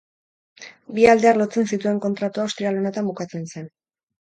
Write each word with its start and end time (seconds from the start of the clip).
Bi 0.95 1.05
aldeak 1.13 1.39
lotzen 1.41 1.69
zituen 1.77 2.01
kontratua 2.07 2.49
ostiral 2.51 2.83
honetan 2.83 3.13
bukatzen 3.13 3.49
zen. 3.55 3.73